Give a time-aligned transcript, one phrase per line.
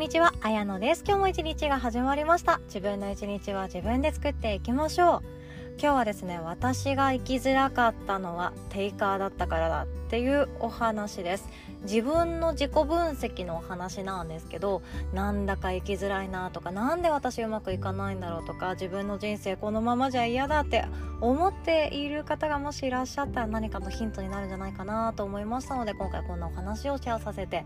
[0.00, 1.04] んにちは、あやのです。
[1.06, 2.62] 今日も一日が始まりました。
[2.68, 5.22] 自分の一日は自分で作っていきましょう。
[5.78, 11.50] 今日はですね、私が生きづらかったのはテイカーだったからだっていうお話です。
[11.82, 14.82] 自分の自己分析のお話なんですけど
[15.12, 20.84] なんだか生きづらいなとか何で私うまくいかないんだろうとか自分の人生このままじゃ嫌だって
[21.20, 27.64] 思っている方がもしいらっしゃったら何かのヒントになるんじゃないかなと思いましたので今回こんなお話をシェアさせて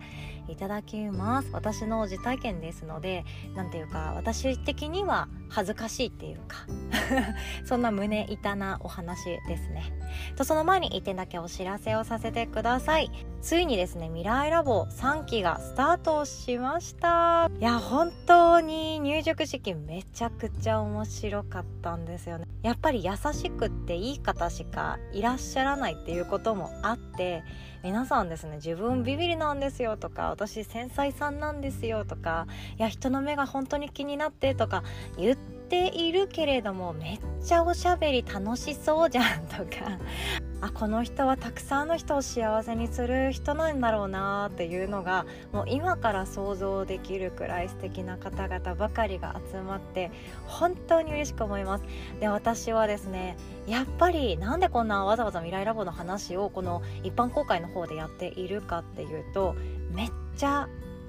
[0.49, 1.51] いただきます。
[1.53, 3.25] 私の実体験ですので
[3.55, 6.67] 何ていうか私的には恥ずかしいっていうか
[7.65, 9.93] そんな胸痛なお話ですね。
[10.37, 13.11] とその前に1点だけお知らせをさせてください。
[13.41, 17.51] ついにですね未来ラボ3期がスタートしました。
[17.59, 22.47] いや本当に入塾式めちゃくちゃ面白かったんですよね。
[22.63, 27.43] やっぱり優しくっていい方しかいらっしゃらないっていうこともあって
[27.83, 32.47] 皆さんですね自分ビビりなんですよとか私繊細さんなんですよとか
[32.79, 34.83] いや人の目が本当に気になってとか
[35.19, 39.99] 言ってているけれどもめっちゃおしゃべり楽しそうじゃんとか。
[40.65, 50.11] あこの人はたくさんの人を幸せにする人なんだろうなっていうのがもう今から想像できるくらい素敵な方々ばかりが集まって
[50.47, 51.85] 本当に嬉しく思います。
[52.19, 59.55] で私はですねやっぱりなんでこんなわざわざ未来ラボの話をこの一般公開の方でやっているかっていうと
[59.93, 60.67] めっちゃ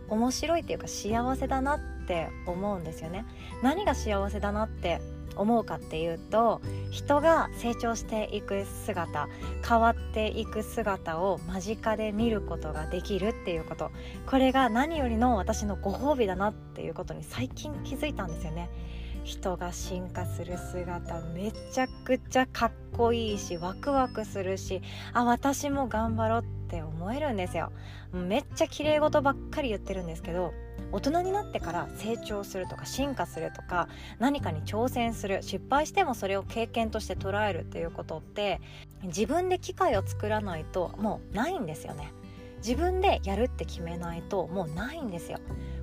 [0.09, 3.25] 面白いっていうか幸せだなって思うんですよね。
[3.61, 5.02] 何が幸せだなって
[5.36, 9.28] 思うかっていうと人が成長していく姿
[9.67, 13.92] 変わっていく姿を間近で見ることができるっていうこと。
[14.28, 18.69] これが何よりの私のご褒美だなっていうことに最近気づいたんですよね。
[19.25, 24.81] 人が進化する姿めちゃくちゃかっこいいしワクワクするし
[25.14, 27.72] あ私も頑張ろうっって思えるんですよ。
[28.12, 30.54] めっちゃ綺麗事ばっかり言ってるんですけど
[30.92, 33.88] 大人になってから成長するとか進化するとか
[34.20, 38.62] 何かに挑戦する失敗してもそれを経験として捉えるっていうことって
[39.04, 42.12] 自分で機会を作らないともうないんですよね。
[42.58, 45.38] 自分でやるって決めないともうないんですよ。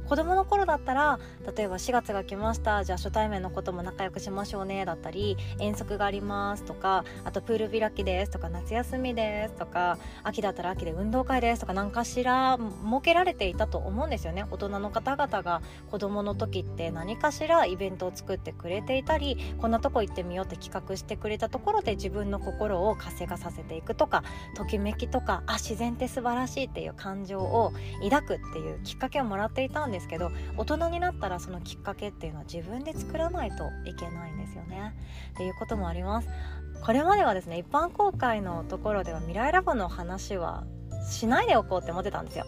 [0.08, 1.18] 子供の頃だったら
[1.56, 14.44] 例えば4月が来ましたじゃあ初対面のことも仲良くしましょうねだったり遠足がありますとかあとプール開きですとか夏休みですとか秋だったら秋で運動会ですとか何かしら設けられていたと思うんですよね。
[14.50, 24.22] 大人の方々が子供の時って何かしらイベントを作ってくれていたりこんなとこ行ってみようって企画してくれたところで自分の心を活性化させていくとか
[24.56, 34.94] ときめきとかあ自然って素晴らしいっていう感情を抱くっていうきっかけをもらっていたんですですけど大人になったらそのきっかけっていうのは自分で作らないといけないんですよね。
[35.34, 36.28] っていうこともあります。
[36.84, 40.64] これまではですね一般公開のところでは未来ラボの話は
[41.08, 42.44] しないでおこうって思ってたんですよ。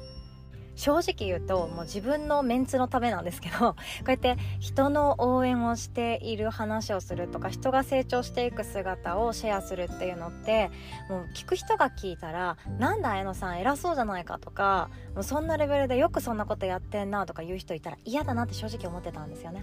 [0.77, 3.77] 正直言うともう自分のメンツのためなんですけど こ
[4.07, 10.71] うやって人の応援をしている話をするとか人が成長していく姿をシェアするっていうのって
[11.09, 19.62] もう聞く人が聞いたら「なんだ綾野さん偉そうじゃないか」とかもうそんなレベルでよくそんなことやってんなとか言う人いたら嫌だなって正直思ってたんですよね。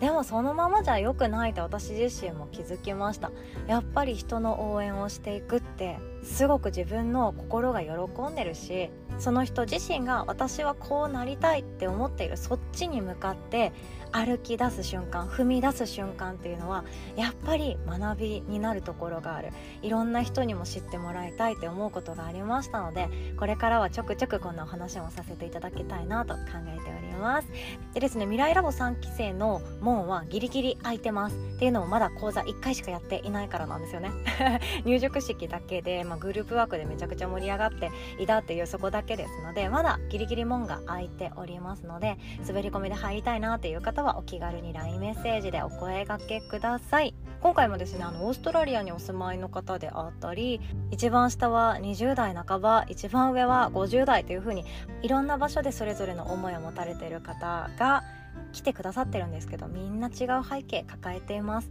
[0.00, 3.30] でもそのままじゃ良くないと私自身も気づきました
[3.68, 13.72] やっぱり人の応援をしていくってすごく自分の心が喜んでるしその人自身が私はこうなりたいって思っているそっちに向かって
[14.12, 16.84] 歩き出す瞬間踏み出す瞬間っていうのは
[17.16, 19.50] やっぱり学びになるところがある。
[19.80, 23.08] いろんな人にも知ってもらいたいって思うことがありましたので
[23.38, 27.48] これからはちょくちょくこんなお話もさせていただきたいなと考えております。
[27.94, 31.36] でですね未来ラボ3期生の門はギリギリ空いてます。
[31.36, 34.10] っていうのもまだ講座1回しかやっていないからなんですよね。
[34.84, 47.14] 入塾式だけで、ま、グループワークでめちゃくちゃ盛り上がっていたっていうそこだけですのでまだギリギリ門が空いておりますので滑り込みで入りたいなっていう方はお気軽に LINE メッセージでお声がけください。
[47.40, 50.60] 今回もですねあのオーストラリアにお住まいの方であったり
[50.92, 54.64] 一番下は20代半ば一番上は50代というふうに
[55.02, 58.04] いろんな場所でそれぞれの思いを持たれている方が
[58.52, 61.70] 来てくださってるんですけどみんな違う背景抱えています。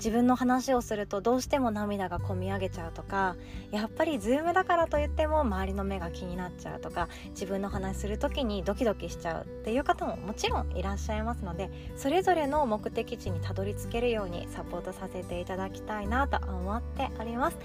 [0.00, 3.36] 自分の話をするとどうしても涙がこみ上げちゃうとか
[3.70, 17.58] やっぱりズームだからといっても周りの目が気になっちゃうとか自分の話する時にドキドキしちゃうっていう方ももちろんいらっしゃいますのでそれぞれの目的地にたどり着けるようにサポートさせていただきたいなと思っております。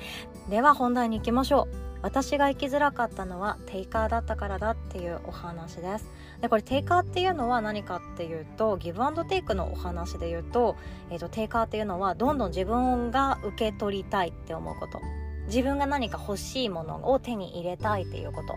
[0.49, 1.94] では本題に行きましょう。
[2.05, 6.05] 私が生きづらかったのはテイカーだったからだっていうお話です。
[6.39, 10.75] でこれテイカーっていうのは何かっていうとギブアンドテイクのお話で言うと,、
[11.09, 15.01] えーと、テイカーっていうのはどんどん自分が受け取りたいって思うこと。
[15.47, 18.53] 自分が何か欲しいものを手に入れたいっていうこと。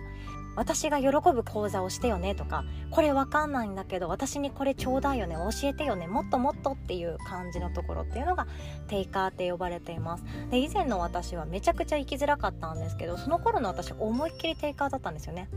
[0.59, 8.49] 私が喜ぶ講座をしてよねとかこれわかんないんだけど私にこれちょうだいよね教えてよねもっともっとっていう感じのところっていうのが
[8.89, 10.25] テイカーって呼ばれています。
[10.51, 15.49] で以前の私はめちゃくちゃ生きづらかったんですけどその頃の私思いっきりテイカーだったんですよね。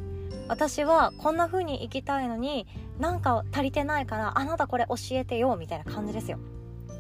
[0.48, 2.68] 私はこんな風に生きたいのに
[3.00, 6.38] なんか足りてないからあなたこれ教えてよみたいな感じですよ。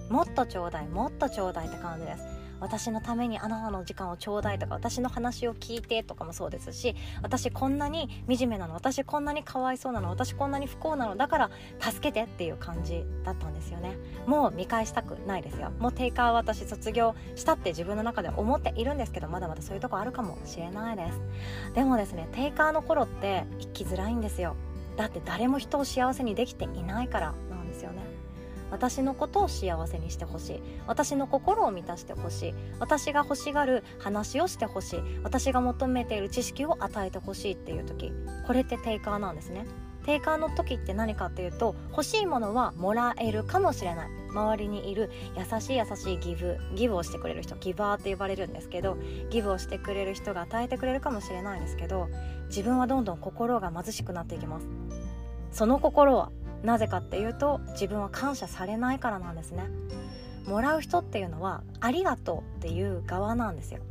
[0.09, 2.30] もっとちょうだいもっとちょうだいって感じです。
[2.61, 11.49] 私のためにあなたの時間をちょうだいとか私の話を聞いてとかもそうですし私こんなに惨めなの私こんなにかわいそうなの私こんなに不幸なのだから
[11.79, 13.97] 助けてっていう感じだったんですよね。
[14.27, 15.71] もう見返したくないですよ。
[15.79, 21.19] もうテイカーは私卒業したって自分の中で思っているんですけどまだまだそういうとこあるかもしれないです。
[21.73, 24.55] でもですねテイカーの頃って生きづらいんですよ。
[24.97, 28.10] だって誰も人を幸せにできていないからなんですよね。
[28.71, 30.61] 私のことを幸せにしてほしい。
[30.87, 32.53] 私の心を満たしてほしい。
[32.79, 34.99] 私が欲しがる話をしてほしい。
[35.23, 38.11] 私が求めている知識を与えてほしいっていう時。
[38.47, 39.65] これってテイカーなんですね。
[40.05, 44.09] テイカーの時って何かっていうと欲しいものはもらえるかもしれない。
[44.31, 48.97] 周りにいる優しい優しいギブギブをしてくれる人ギバーって呼ばれるんですけど
[49.29, 52.07] ギブをしてくれる人が与えてくれるかもしれないんですけど
[52.47, 54.67] 自分はどんどん心が貧しくなっていきます。
[55.51, 56.31] その心は
[56.63, 59.63] なぜかっていうと自分は感謝されないからなんですね。
[60.45, 63.81] もらう人っていうのはありがとうっていう側なんですよ。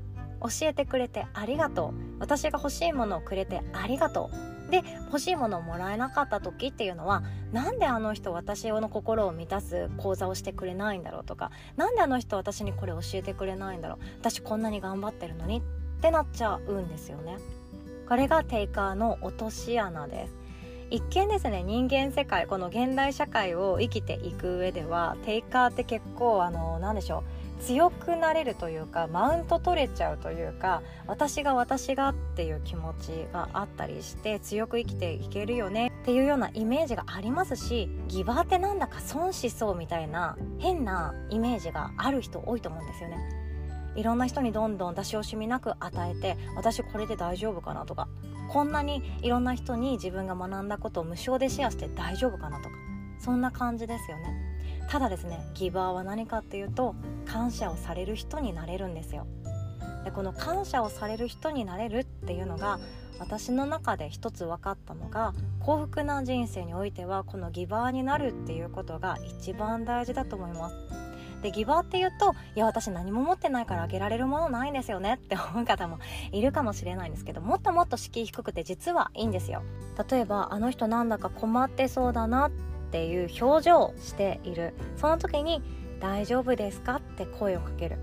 [0.42, 2.20] 教えてくれてありがとう。
[2.20, 4.50] 私が欲しいものをくれてありがとう。
[4.70, 13.98] で欲しいものをもらえなかった時っていうのはなんであの人私の心を満たす講座をしてくれないんだろうとか何であの人私にこれ教えてくれないんだろう。
[14.20, 15.62] 私こんなに頑張ってるのにっ
[16.00, 17.36] てなっちゃうんですよね。
[18.08, 20.39] これがテイカーの落とし穴です。
[20.90, 27.22] 一見ですね人間世界この現代社会を生きていく上ではテイカーって結構あの何でしょ
[27.60, 43.16] う強くなれるというかマウント取れちゃうというか私が私がっていう気持ちがあったりして強く生きていけるよねっていうようなイメージがありますしギバーってなんだか損しそうみたいな変なイメージがある人多いと思うんですよね。
[43.96, 48.08] いろんな人にどんどん出し惜しみなく与えて私これで大丈夫かなとか
[48.52, 52.74] こんなにいろんな人に自分が学んだことを無償でシェアして大丈夫かなとか
[53.20, 54.34] そんな感じですよね。
[54.88, 59.26] ただですねギバーは何かっていうと感謝をされる人になれるんですよ。
[60.04, 62.80] でこの感謝をされる人になれるっていうのが
[63.20, 70.89] 私の中で一つ分かったのが幸福な人生においてはこのギバーになるっていうことが一番大事だと思います。
[71.42, 75.98] でギバーっていうといや私何も持ってないからあげられるものないんですよねって思う方も
[76.32, 79.62] いるかもしれないんですけどもっともっと敷居低くて実はいいんですよ。
[80.10, 82.50] 例えばあの人なんだか困ってそうだなっ
[82.90, 84.74] ていう表情をしている。
[84.96, 85.62] その時に
[86.00, 87.98] 大丈夫ですかって声をかける。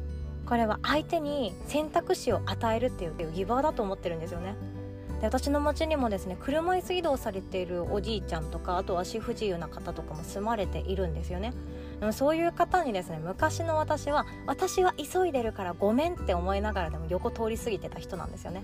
[0.45, 4.56] これは相手に選択肢を与えるっていうギバーだと思ってるんですよね。
[5.19, 11.54] で私の町にもですね車椅子移動されているおじいちゃんとかあと足不自由な方とかも住まれているんですよね。
[12.11, 18.63] そういう方にですね昔の私は私は急いでるからごめんって思いながらでも横通り過ぎてた人なんですよね。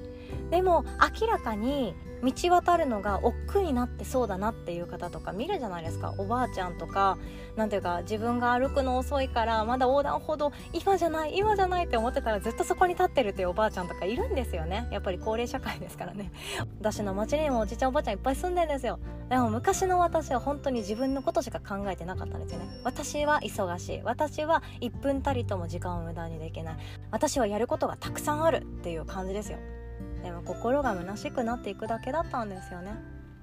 [0.51, 0.85] でも
[1.21, 6.14] 明らかに道渡るのが億劫になってそうだなっていう方とか見るじゃないですか。
[6.18, 7.18] おばあちゃんとか
[7.56, 14.88] 何ていうか自分が歩くの遅いからまだ横断歩道今じゃない今じゃないって思ってたらずっとそこに立ってるっていうおばあちゃんとかいるんですよね。
[14.92, 16.31] やっぱり高齢社会ですからね。
[16.80, 19.00] 私の町にもおじいちゃんおばあちゃんいっぱい住んでるんですよ。
[19.30, 22.68] でも昔の私は本当に自分のことしか考えてなかったんですよね。
[22.83, 24.02] 私は忙しい。
[24.04, 26.76] 私は1分たりとも時間を無駄にできない。
[27.12, 29.57] 私はやることがたくさんあるっていう感じですよ。
[30.23, 32.95] でも心が虚しくなっていくだけだったんですよね。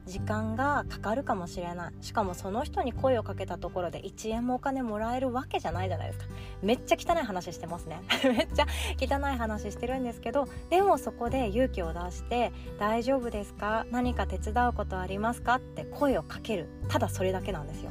[0.07, 1.93] 時間がかかるかもしれない。
[2.01, 6.25] しかもその人に声をかけたところで1円もお金もらえるわけじゃないじゃないですか。
[6.63, 8.01] めっちゃ汚い話してますね。
[8.25, 8.67] めっちゃ
[8.99, 13.87] 汚い話してるんですけどでもそこで勇気を出して「大丈夫ですか？
[13.93, 16.69] 何か手伝うことありますか?」って声をかける。
[16.89, 17.91] ただそれだけなんですよ。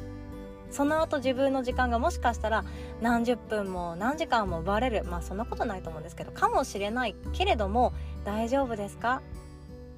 [0.70, 2.64] その後自分の時間がもしかしたら
[3.00, 5.04] 何十分も何時間も奪われる。
[5.04, 7.92] まあそんなことないと思うんですけどかもしれないけれども
[8.24, 9.22] 大丈夫ですか？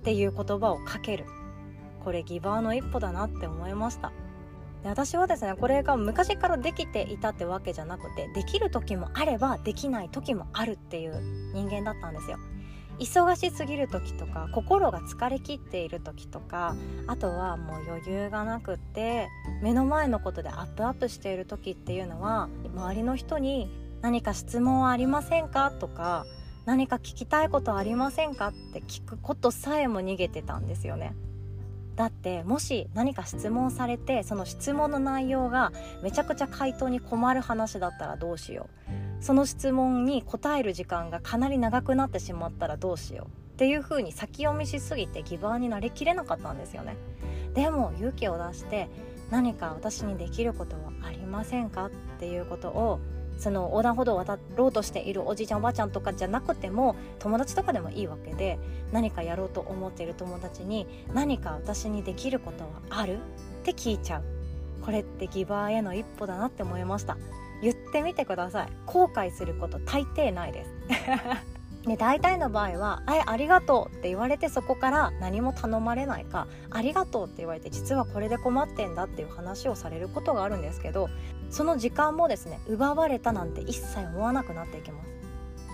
[0.01, 1.25] っていう言葉をかける。
[2.03, 4.13] これギバーの一歩だなって思いました。
[4.83, 12.39] で私はですねこれが昔からできていたってわけじゃなくてできる時もあればできない時もあるっていう人間だったんですよ。
[12.99, 16.77] 忙しすぎる時とか心が疲れきっている時とか
[17.07, 19.29] あとはもう余裕がなくって
[19.63, 23.71] 目の前のことでアップアップしている時っていうのは周りの人に
[24.03, 25.71] 何か質問はありませんか？
[25.71, 26.27] とか
[26.65, 28.49] 何か聞きたいことありませんか？
[28.49, 31.15] って聞くことさえも逃げてたんですよね。
[31.97, 39.25] だってもし何か質問されてその質問の内容がめちゃくちゃ回答に困る話だったらどうしよう。
[39.25, 43.27] その質問に答える時間がかなり長くなってしまったらどうしよう。
[43.27, 46.97] っていう風に先読みしすぎてギバーになりきれなかったんですよね。
[47.55, 48.89] でも勇気を出して
[49.31, 51.87] 何か私にできることはありませんか？
[51.87, 53.01] っていうことを
[53.39, 58.59] その横断歩道を渡ろうとしているおじいちゃんおばあちゃんとかじゃなくても友達とかでもいいわけで
[58.93, 63.17] 何かやろうと思っている友達に何か私にできることはある？
[63.17, 63.19] っ
[63.65, 64.23] て聞いちゃう。
[64.85, 67.17] これってギバーへの一歩だなって思いました。
[67.63, 68.69] 言ってみてください。
[68.87, 70.71] 後悔すること大抵ないです。
[71.87, 81.09] で大体の場合は「えありがとう」って言われてそこから何も頼まれないか「ありがとう」って言われて実はこれで困ってんだっていう話をされることがあるんですけど
[81.51, 85.09] その時間もですね奪われたなんて一切思わなくなっていきます。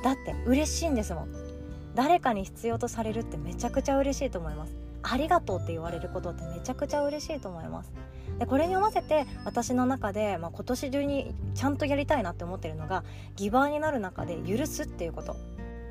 [0.03, 1.59] だって嬉しいんですもん。
[1.95, 4.73] 誰かに必要とされるってめちゃくちゃ嬉しいと思います
[5.03, 7.93] ありがとうって言われることってめちゃくちゃ嬉しいと思います。
[8.39, 13.03] でこれに合わせて私の中で、まあ、今年中にちゃんとやりたいなって思ってるのが
[13.35, 15.35] ギバーになる中で許すっていうこと。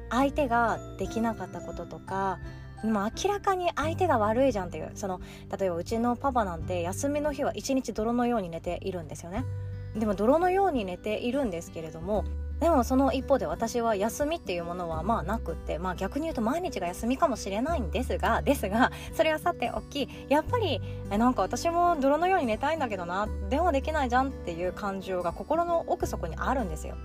[0.09, 2.39] 相手ができなかったこととか
[2.83, 5.19] も明らかに相手が悪いじゃんっていうその
[5.57, 9.45] 例えばうちのパパなんて休みの日は一日泥のように寝ているんですよね。
[9.95, 12.23] でも泥のように寝ているんですけれども
[12.59, 26.95] でもその一方で私は休みっていうものはまあなくってまあ逆に言うと毎日が休みかもしれないんですがですがそれはさておきやっぱりえなんか私も泥のように寝たいんだけどなでもできないじゃんっていう感情が心の奥底にあるんですよ。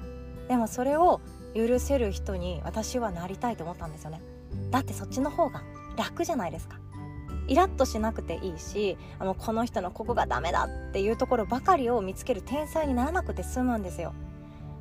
[0.49, 1.21] でもそれを
[1.55, 4.21] 許せる人に私はなりたいと思ったんですよね。
[4.71, 5.63] だってそっちの方が
[5.97, 6.79] 楽じゃないですか。
[7.49, 14.15] イラッとしなくていいしあのこの人のここがダメだっていうところばかりを見つける天才にならなくて済むんですよ。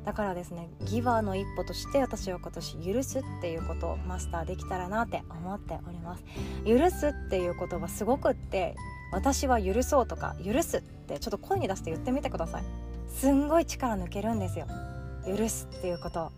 [0.04, 6.24] だからですねギバーの一歩として私は今年許すっていうことをマスターできたらなって思っております。
[6.66, 8.74] 許すっていう言葉すごくって
[9.12, 12.64] 私は許そうとか許すってちょっと声に出して言ってみてください。
[13.08, 14.66] すんごい力抜けるんですよ。
[15.26, 16.32] 許すっていうこと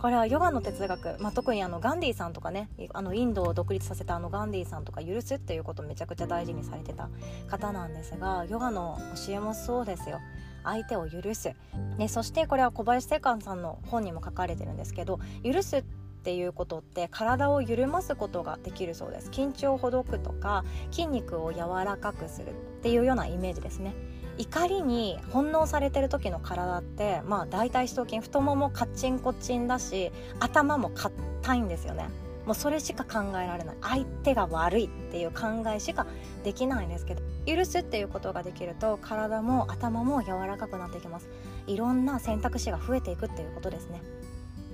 [0.00, 7.10] これはヨガの哲学、まあ、特にあのガンディーさんとかねあのインドを独立させたあのガンディーさんとか許すっていうことをめちゃくちゃ大事にされてた
[7.48, 10.20] 方なんですがヨガの教えもそうですよ。
[10.62, 11.54] 相手を許す、
[11.96, 15.82] ね、そしてこれは小林正観さんの本にも書かれてるんですけど許すっ
[16.22, 19.30] ていうことって体を緩ますことができるそうです。
[19.30, 23.94] 緊張をほどくとか筋肉を柔らかくするっていうようなイメージですね。
[24.40, 32.08] 怒りに翻弄されてる時の体ってまあ大腿四頭筋太ももカッチンコチンだし頭も硬いんですよね。
[32.46, 33.76] もうそれしか考えられない。
[33.82, 36.06] 相手が悪いっていう考えしか
[36.42, 41.28] できないんですけど許すっていうことができると体も頭も柔らかくなってきます。
[41.66, 44.00] いろんな選択肢が増えていくっていうことですね。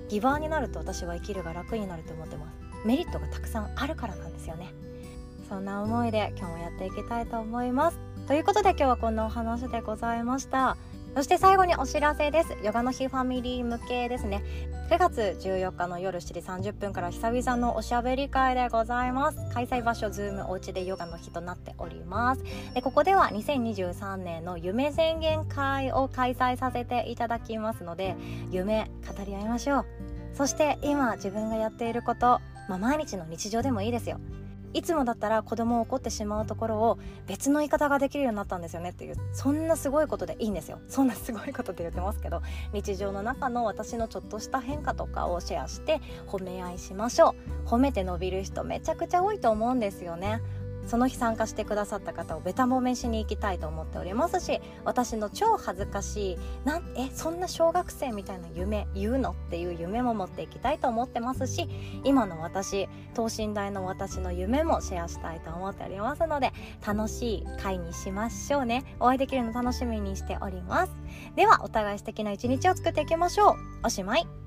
[0.07, 2.87] ギバーになると私は生きるが楽になると思ってます。
[2.87, 4.71] メリットがたくさんあるからなんですよね。
[5.49, 8.06] そんな思いで今日もやっていきたいと思います。
[8.27, 10.75] ということで今日はこんなお話でございました。
[11.15, 12.57] そして最後にお知らせです。
[12.61, 14.43] ヨガの日ファミリー向けですね。
[14.89, 19.37] 9月14日の夜7時30分から久々のおしゃべり会でございます。
[19.53, 22.43] 開催場所 Zoom おうちでヨガの日となっております。
[22.73, 28.17] でここでは2023年の夢宣言会を開催させていただきますので
[28.51, 29.85] 夢語り合いましょう。
[30.33, 34.19] そして今自分がやっていること、まあ、毎日の日常でもいいですよ。
[34.77, 40.79] いつもだったら子供を怒ってしまうところを別の言い方ができるようになったんですよねっていうそんなすごいことでいいんですよ。
[40.87, 42.43] そんなすごいことで言ってますけど
[42.73, 47.67] 日常の中の私のちょっとした変化とかをシェアして褒め合いしましょう。
[47.67, 50.41] 褒めて伸びる人めちゃくちゃ多いと思うんですよね。
[50.87, 61.67] その日参加してくださった方をべた褒めしに行きたいと思っておりますし私の超恥ずかしいなんえそんな小学生みたいな夢言うのっていう夢も持っていきたいと思ってますし
[62.03, 66.53] 今の私等身大の私の夢もシェアしたいと思っておりますので
[66.85, 68.83] 楽しい会にしましょうね。
[68.99, 70.91] お会いできるの楽しみにしております。
[71.35, 73.55] ではお互い素敵な一日を作っていきましょう。
[73.83, 74.46] おしまい。